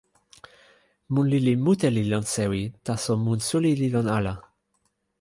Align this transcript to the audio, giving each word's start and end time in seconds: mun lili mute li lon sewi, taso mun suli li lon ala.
mun 1.13 1.27
lili 1.33 1.53
mute 1.65 1.87
li 1.95 2.03
lon 2.11 2.25
sewi, 2.33 2.63
taso 2.85 3.11
mun 3.25 3.39
suli 3.47 3.71
li 3.81 3.87
lon 3.95 4.07
ala. 4.17 4.33